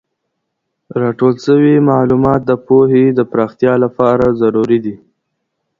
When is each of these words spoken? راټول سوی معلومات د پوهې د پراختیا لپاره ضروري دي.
راټول 1.01 1.33
سوی 1.45 1.75
معلومات 1.89 2.41
د 2.45 2.51
پوهې 2.67 3.05
د 3.11 3.19
پراختیا 3.31 3.73
لپاره 3.83 4.25
ضروري 4.41 4.79
دي. 4.85 4.95